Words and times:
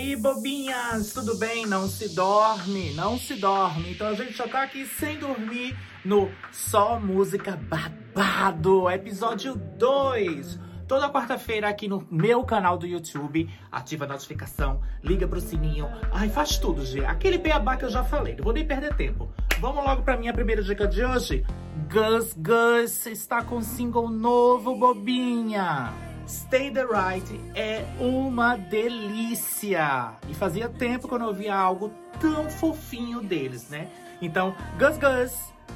aí, 0.00 0.16
bobinhas? 0.16 1.12
Tudo 1.12 1.36
bem? 1.36 1.66
Não 1.66 1.86
se 1.86 2.14
dorme, 2.14 2.92
não 2.94 3.18
se 3.18 3.34
dorme. 3.34 3.92
Então 3.92 4.08
a 4.08 4.14
gente 4.14 4.32
já 4.32 4.48
tá 4.48 4.62
aqui 4.62 4.86
sem 4.86 5.18
dormir 5.18 5.76
no 6.04 6.30
Só 6.50 6.98
Música 6.98 7.56
Babado, 7.56 8.88
episódio 8.90 9.54
2. 9.54 10.58
Toda 10.88 11.10
quarta-feira 11.10 11.68
aqui 11.68 11.86
no 11.86 12.04
meu 12.10 12.42
canal 12.42 12.76
do 12.78 12.86
YouTube, 12.86 13.48
ativa 13.70 14.06
a 14.06 14.08
notificação, 14.08 14.80
liga 15.04 15.28
pro 15.28 15.40
sininho. 15.40 15.86
Ai, 16.10 16.28
faz 16.28 16.58
tudo, 16.58 16.84
G. 16.84 17.04
Aquele 17.04 17.38
beabá 17.38 17.76
que 17.76 17.84
eu 17.84 17.90
já 17.90 18.02
falei, 18.02 18.34
não 18.34 18.42
vou 18.42 18.52
nem 18.52 18.66
perder 18.66 18.96
tempo. 18.96 19.30
Vamos 19.60 19.84
logo 19.84 20.02
pra 20.02 20.16
minha 20.16 20.32
primeira 20.32 20.62
dica 20.62 20.88
de 20.88 21.04
hoje? 21.04 21.44
Gus 21.92 22.34
Gus 22.34 23.06
está 23.06 23.42
com 23.42 23.60
single 23.60 24.08
novo, 24.08 24.74
bobinha. 24.76 26.09
Stay 26.30 26.70
the 26.70 26.84
Right 26.84 27.40
é 27.56 27.84
uma 27.98 28.54
delícia. 28.54 30.12
E 30.28 30.34
fazia 30.34 30.68
tempo 30.68 31.08
que 31.08 31.14
eu 31.14 31.18
não 31.18 31.26
ouvia 31.26 31.52
algo 31.52 31.90
tão 32.20 32.48
fofinho 32.48 33.20
deles, 33.20 33.68
né? 33.68 33.90
Então, 34.22 34.54
Gus 34.78 34.96
Gus 34.96 35.32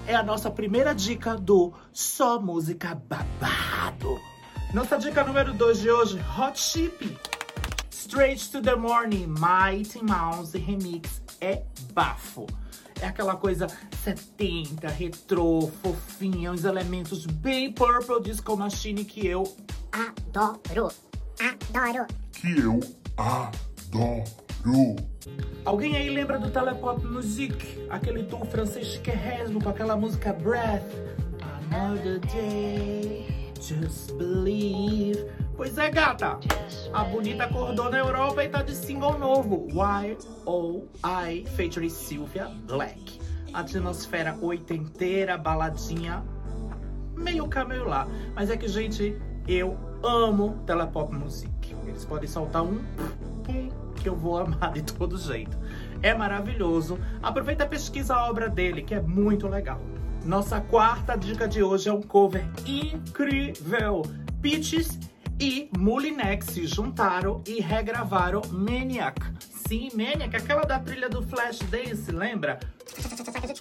é 0.07 0.15
a 0.15 0.23
nossa 0.23 0.49
primeira 0.53 0.95
dica 0.95 1.37
do 1.37 1.73
Só 1.93 2.41
Música 2.41 2.95
Babado. 2.95 4.21
Nossa 4.73 4.97
dica 4.97 5.25
número 5.25 5.53
2 5.53 5.81
de 5.81 5.91
hoje, 5.91 6.21
Hot 6.39 6.57
Chip. 6.57 7.19
Straight 7.91 8.49
to 8.53 8.63
the 8.63 8.77
Morning, 8.77 9.27
Mighty 9.27 10.05
Mouse 10.05 10.57
Remix 10.57 11.21
é 11.41 11.65
bafo. 11.93 12.47
É 13.01 13.07
aquela 13.09 13.35
coisa 13.35 13.67
70, 14.05 14.87
retrô, 14.87 15.69
fofinha, 15.83 16.53
uns 16.53 16.65
elementos 16.65 17.27
bem 17.27 17.73
Purple 17.73 18.23
Disco 18.23 18.57
Machine 18.57 19.05
que 19.05 19.27
eu 19.27 19.45
Adoro. 19.95 20.91
Adoro. 21.39 22.07
que 22.33 22.59
eu 22.59 22.81
adoro. 23.17 24.25
Alguém 25.65 25.97
aí 25.97 26.11
lembra 26.11 26.37
do 26.37 26.51
Telepop 26.51 27.07
Music? 27.07 27.87
Aquele 27.89 28.25
duo 28.25 28.45
francês 28.45 28.89
chiquérrimo 28.89 29.63
com 29.63 29.69
aquela 29.69 29.97
música 29.97 30.33
Breath? 30.33 30.83
Another 31.71 32.19
day, 32.19 33.53
just 33.61 34.13
believe. 34.15 35.27
Pois 35.57 35.79
é, 35.79 35.89
gata. 35.91 36.41
A 36.93 37.05
bonita 37.05 37.45
acordou 37.45 37.89
na 37.89 37.99
Europa 37.99 38.43
e 38.43 38.49
tá 38.49 38.63
de 38.63 38.75
single 38.75 39.17
novo. 39.17 39.69
Why 39.73 40.19
Oh 40.45 40.83
I, 41.05 41.45
featuring 41.55 41.89
Sylvia 41.89 42.49
Black. 42.67 43.21
A 43.53 43.61
atmosfera 43.61 44.37
oitenteira, 44.43 45.39
baladinha, 45.39 46.25
meio 47.17 47.47
cá, 47.47 47.65
meio 47.65 47.85
lá. 47.85 48.09
Mas 48.35 48.51
é 48.51 48.57
que, 48.57 48.67
gente, 48.67 49.17
eu 49.47 49.77
amo 50.03 50.59
Telepop 50.67 51.15
Music. 51.15 51.53
Eles 51.87 52.05
podem 52.05 52.29
soltar 52.29 52.63
um 52.63 52.81
pum 53.43 53.69
que 53.97 54.09
eu 54.09 54.17
vou 54.17 54.39
amar 54.39 54.73
de 54.73 54.83
todo 54.83 55.17
jeito. 55.17 55.57
É 56.03 56.15
maravilhoso. 56.15 56.99
Aproveita 57.23 57.65
e 57.65 57.69
pesquisa 57.69 58.15
a 58.15 58.29
obra 58.29 58.49
dele, 58.49 58.83
que 58.83 58.95
é 58.95 59.01
muito 59.01 59.47
legal. 59.49 59.81
Nossa 60.25 60.61
quarta 60.61 61.17
dica 61.17 61.47
de 61.47 61.63
hoje 61.63 61.89
é 61.89 61.93
um 61.93 62.03
cover 62.03 62.45
incrível. 62.67 64.03
Peaches 64.41 64.99
e 65.41 65.69
Mulinex 65.77 66.47
se 66.47 66.67
juntaram 66.67 67.43
e 67.47 67.61
regravaram 67.61 68.43
Maniac. 68.51 69.21
Sim, 69.67 69.89
Maniac, 69.95 70.37
aquela 70.37 70.63
da 70.63 70.79
trilha 70.79 71.09
do 71.09 71.23
Flashdance, 71.23 72.11
lembra? 72.11 72.61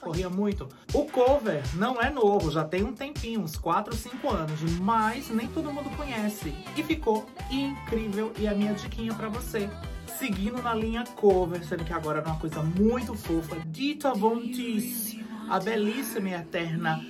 corria 0.03 0.29
muito. 0.29 0.67
O 0.93 1.05
cover 1.05 1.63
não 1.75 2.01
é 2.01 2.09
novo, 2.09 2.51
já 2.51 2.63
tem 2.63 2.83
um 2.83 2.93
tempinho, 2.93 3.41
uns 3.41 3.55
4 3.55 3.93
ou 3.93 3.97
5 3.97 4.29
anos, 4.29 4.61
mas 4.79 5.29
nem 5.29 5.47
todo 5.47 5.71
mundo 5.71 5.89
conhece. 5.95 6.53
E 6.75 6.83
ficou 6.83 7.25
incrível 7.49 8.33
e 8.37 8.47
a 8.47 8.53
minha 8.53 8.73
diquinha 8.73 9.13
pra 9.13 9.29
você. 9.29 9.69
Seguindo 10.19 10.61
na 10.61 10.73
linha 10.73 11.03
cover, 11.15 11.65
sendo 11.65 11.83
que 11.83 11.93
agora 11.93 12.19
é 12.19 12.23
uma 12.23 12.37
coisa 12.37 12.61
muito 12.61 13.15
fofa, 13.15 13.57
Dita 13.65 14.13
Von 14.13 14.41
a 15.49 15.59
belíssima 15.59 16.29
e 16.29 16.33
eterna 16.33 17.05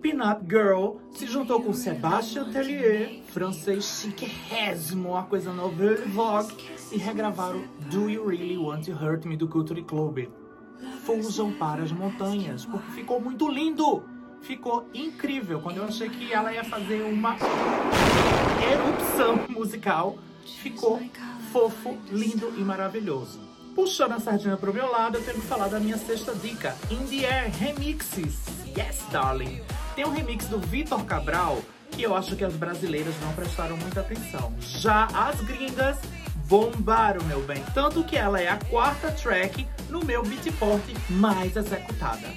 Peanut 0.00 0.40
Girl 0.48 0.96
se 1.12 1.26
juntou 1.26 1.62
com 1.62 1.72
Sébastien 1.72 2.44
Tellier, 2.50 3.22
francês 3.28 3.84
chiquérrimo, 3.84 5.10
uma 5.10 5.24
coisa 5.24 5.52
nouvelle 5.52 6.06
vogue, 6.08 6.54
e 6.90 6.96
regravaram 6.96 7.62
Do 7.90 8.08
You 8.08 8.26
Really 8.26 8.56
Want 8.56 8.86
to 8.86 8.92
Hurt 8.92 9.24
Me 9.26 9.36
do 9.36 9.48
Culture 9.48 9.82
Club 9.82 10.28
fujam 11.04 11.52
para 11.52 11.82
as 11.82 11.92
montanhas, 11.92 12.64
porque 12.64 12.90
ficou 12.92 13.20
muito 13.20 13.48
lindo. 13.48 14.02
Ficou 14.42 14.86
incrível. 14.94 15.60
Quando 15.60 15.78
eu 15.78 15.84
achei 15.84 16.08
que 16.08 16.32
ela 16.32 16.52
ia 16.52 16.64
fazer 16.64 17.02
uma 17.02 17.36
erupção 18.72 19.44
musical, 19.50 20.16
ficou 20.62 21.00
fofo, 21.52 21.98
lindo 22.10 22.54
e 22.56 22.60
maravilhoso. 22.60 23.40
Puxando 23.74 24.12
a 24.12 24.20
sardinha 24.20 24.56
pro 24.56 24.72
meu 24.72 24.90
lado, 24.90 25.18
eu 25.18 25.24
tenho 25.24 25.40
que 25.40 25.46
falar 25.46 25.68
da 25.68 25.78
minha 25.78 25.98
sexta 25.98 26.34
dica: 26.34 26.74
In 26.90 27.06
the 27.06 27.26
Air 27.26 27.50
Remixes. 27.50 28.38
Yes, 28.76 29.04
darling. 29.12 29.60
Tem 29.94 30.04
um 30.04 30.12
remix 30.12 30.46
do 30.46 30.58
Vitor 30.58 31.04
Cabral 31.04 31.62
que 31.90 32.02
eu 32.02 32.14
acho 32.14 32.36
que 32.36 32.44
as 32.44 32.54
brasileiras 32.54 33.14
não 33.20 33.32
prestaram 33.32 33.76
muita 33.76 34.00
atenção. 34.00 34.54
Já 34.60 35.06
as 35.06 35.40
gringas 35.40 35.98
bombaram, 36.46 37.24
meu 37.24 37.42
bem. 37.42 37.62
Tanto 37.74 38.04
que 38.04 38.16
ela 38.16 38.40
é 38.40 38.48
a 38.48 38.56
quarta 38.56 39.10
track 39.10 39.66
no 39.88 40.04
meu 40.04 40.22
beatport 40.22 40.82
mais 41.08 41.56
executada. 41.56 42.28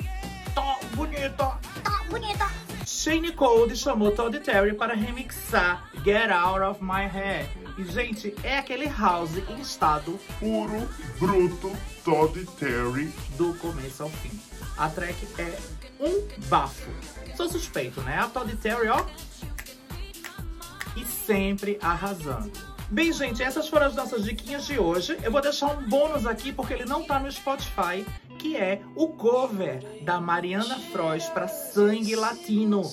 Tó 0.53 0.79
bonita! 0.95 1.57
Tá 1.83 2.03
bonita. 2.09 2.63
Shane 2.85 3.31
Cold 3.31 3.75
chamou 3.75 4.11
Todd 4.11 4.39
Terry 4.39 4.73
para 4.73 4.93
remixar 4.93 5.89
Get 6.03 6.29
Out 6.31 6.61
of 6.61 6.83
My 6.83 7.07
Head. 7.07 7.49
E, 7.77 7.83
gente, 7.85 8.35
é 8.43 8.57
aquele 8.57 8.87
house 8.87 9.37
em 9.49 9.61
estado 9.61 10.19
Puro, 10.39 10.87
bruto, 11.19 11.71
Todd 12.03 12.45
Terry. 12.59 13.11
do 13.37 13.53
começo 13.55 14.03
ao 14.03 14.09
fim. 14.09 14.31
A 14.77 14.89
track 14.89 15.15
é 15.39 15.57
um 15.99 16.27
bafo. 16.47 16.89
Sou 17.35 17.49
suspeito, 17.49 18.01
né? 18.01 18.19
A 18.19 18.27
Todd 18.27 18.55
Terry, 18.57 18.87
ó. 18.87 19.05
E 20.95 21.05
sempre 21.05 21.79
arrasando. 21.81 22.51
Bem, 22.89 23.11
gente, 23.11 23.41
essas 23.41 23.67
foram 23.67 23.87
as 23.87 23.95
nossas 23.95 24.23
diquinhas 24.23 24.65
de 24.65 24.77
hoje. 24.77 25.17
Eu 25.23 25.31
vou 25.31 25.41
deixar 25.41 25.67
um 25.67 25.89
bônus 25.89 26.27
aqui 26.27 26.51
porque 26.51 26.73
ele 26.73 26.85
não 26.85 27.03
tá 27.03 27.19
no 27.19 27.31
Spotify, 27.31 28.05
que 28.37 28.55
é 28.55 28.81
o 28.95 29.07
cover 29.07 30.03
da 30.03 30.21
Mariana 30.21 30.77
Frois 30.91 31.25
para 31.29 31.47
Sangue 31.47 32.15
Latino, 32.15 32.83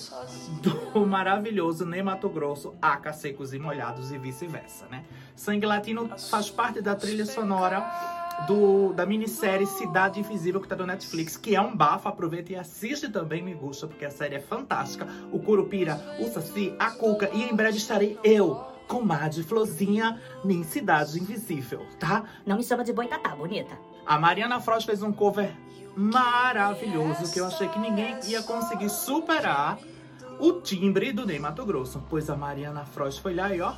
do 0.61 1.05
maravilhoso 1.05 1.85
Ney 1.85 2.01
Mato 2.01 2.29
Grosso, 2.29 2.73
Aca 2.81 3.13
Secos 3.13 3.53
e 3.53 3.59
Molhados 3.59 4.11
e 4.11 4.17
vice-versa, 4.17 4.87
né? 4.87 5.03
Sangue 5.35 5.67
Latino 5.67 6.09
faz 6.17 6.49
parte 6.49 6.81
da 6.81 6.95
trilha 6.95 7.25
sonora 7.25 8.20
do, 8.47 8.93
da 8.93 9.05
minissérie 9.05 9.65
Cidade 9.65 10.19
Invisível 10.19 10.61
que 10.61 10.67
tá 10.67 10.75
no 10.75 10.85
Netflix, 10.85 11.37
que 11.37 11.55
é 11.55 11.61
um 11.61 11.75
bafo. 11.75 12.07
Aproveita 12.07 12.53
e 12.53 12.55
assiste 12.55 13.09
também, 13.09 13.41
me 13.41 13.53
gusta, 13.53 13.87
porque 13.87 14.05
a 14.05 14.11
série 14.11 14.35
é 14.35 14.39
fantástica. 14.39 15.07
O 15.31 15.39
Curupira, 15.39 15.99
o 16.19 16.27
Saci, 16.27 16.73
a 16.79 16.91
Cuca 16.91 17.29
e 17.33 17.43
em 17.43 17.55
breve 17.55 17.77
estarei 17.77 18.19
eu, 18.23 18.55
com 18.87 19.01
Mad 19.01 19.37
Florzinha, 19.43 20.19
em 20.43 20.63
Cidade 20.63 21.19
Invisível, 21.19 21.85
tá? 21.99 22.23
Não 22.45 22.57
me 22.57 22.63
chama 22.63 22.83
de 22.83 22.93
boitatá, 22.93 23.35
bonita. 23.35 23.77
A 24.05 24.19
Mariana 24.19 24.59
Frost 24.59 24.85
fez 24.85 25.01
um 25.01 25.11
cover 25.11 25.51
maravilhoso 25.95 27.31
que 27.31 27.39
eu 27.39 27.45
achei 27.45 27.67
que 27.67 27.79
ninguém 27.79 28.17
ia 28.27 28.41
conseguir 28.43 28.89
superar 28.89 29.77
o 30.39 30.53
timbre 30.53 31.11
do 31.11 31.25
Ney 31.25 31.39
Mato 31.39 31.65
Grosso, 31.65 32.03
pois 32.09 32.29
a 32.29 32.35
Mariana 32.35 32.85
Frost 32.85 33.21
foi 33.21 33.35
lá 33.35 33.55
e 33.55 33.61
ó, 33.61 33.73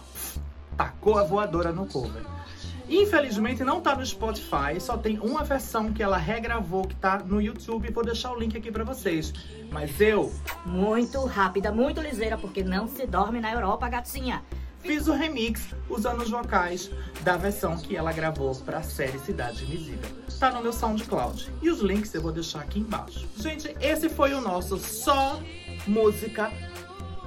tacou 0.78 1.18
a 1.18 1.24
voadora 1.24 1.72
no 1.72 1.86
cover. 1.86 2.24
Infelizmente 2.94 3.64
não 3.64 3.82
tá 3.82 3.96
no 3.96 4.06
Spotify, 4.06 4.80
só 4.80 4.96
tem 4.96 5.18
uma 5.18 5.44
versão 5.44 5.92
que 5.92 6.04
ela 6.04 6.18
regravou 6.18 6.88
que 6.88 6.96
tá 6.96 7.18
no 7.18 7.42
YouTube. 7.42 7.92
Vou 7.92 8.06
deixar 8.06 8.32
o 8.32 8.40
link 8.40 8.56
aqui 8.56 8.72
pra 8.72 8.84
vocês. 8.84 9.34
Mas 9.72 10.00
eu 10.00 10.32
Muito 10.64 11.26
rápida, 11.26 11.72
muito 11.72 12.00
ligeira, 12.00 12.38
porque 12.38 12.64
não 12.64 12.88
se 12.88 13.08
dorme 13.08 13.42
na 13.42 13.52
Europa, 13.52 13.90
gatinha. 13.90 14.44
fiz 14.80 15.08
o 15.08 15.14
remix 15.14 15.74
usando 15.90 16.22
os 16.22 16.30
vocais 16.30 16.92
da 17.22 17.36
versão 17.36 17.76
que 17.78 17.96
ela 17.96 18.12
gravou 18.12 18.54
pra 18.58 18.84
série 18.84 19.18
Cidade 19.18 19.64
Invisível. 19.64 20.10
Tá 20.40 20.52
no 20.52 20.62
meu 20.62 20.72
SoundCloud. 20.72 21.52
E 21.64 21.72
os 21.72 21.80
links 21.80 22.14
eu 22.14 22.22
vou 22.22 22.32
deixar 22.32 22.60
aqui 22.60 22.80
embaixo. 22.80 23.28
Gente, 23.38 23.76
esse 23.82 24.08
foi 24.08 24.36
o 24.36 24.42
nosso 24.42 24.78
Só 24.78 25.42
Música 25.88 26.52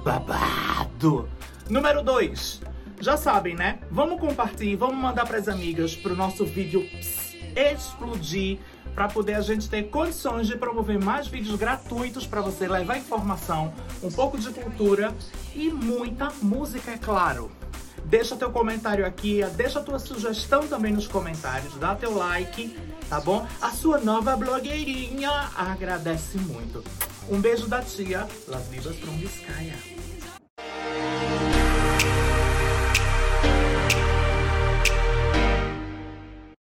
Babado. 0.01 1.27
Número 1.69 2.01
2. 2.01 2.61
Já 2.99 3.15
sabem, 3.15 3.55
né? 3.55 3.79
Vamos 3.91 4.19
compartilhar, 4.19 4.77
vamos 4.77 4.97
mandar 4.97 5.25
pras 5.25 5.47
amigas 5.47 5.95
pro 5.95 6.15
nosso 6.15 6.45
vídeo 6.45 6.81
ps, 6.89 7.35
explodir 7.55 8.57
para 8.95 9.07
poder 9.07 9.35
a 9.35 9.41
gente 9.41 9.69
ter 9.69 9.83
condições 9.83 10.47
de 10.47 10.57
promover 10.57 10.99
mais 10.99 11.27
vídeos 11.27 11.55
gratuitos 11.55 12.25
para 12.25 12.41
você 12.41 12.67
levar 12.67 12.97
informação, 12.97 13.71
um 14.01 14.11
pouco 14.11 14.39
de 14.39 14.49
cultura 14.49 15.13
e 15.53 15.69
muita 15.69 16.31
música, 16.41 16.91
é 16.91 16.97
claro. 16.97 17.51
Deixa 18.05 18.35
teu 18.35 18.49
comentário 18.49 19.05
aqui, 19.05 19.43
deixa 19.55 19.81
tua 19.81 19.99
sugestão 19.99 20.67
também 20.67 20.93
nos 20.93 21.07
comentários, 21.07 21.75
dá 21.75 21.93
teu 21.93 22.15
like, 22.15 22.75
tá 23.07 23.19
bom? 23.19 23.45
A 23.61 23.69
sua 23.69 23.99
nova 23.99 24.35
blogueirinha 24.35 25.29
agradece 25.55 26.39
muito. 26.39 26.83
Um 27.29 27.39
beijo 27.39 27.67
da 27.67 27.83
tia, 27.83 28.27
Las 28.47 28.67
Vivas 28.67 28.95
from 28.97 29.17
Vizcaya. 29.17 29.75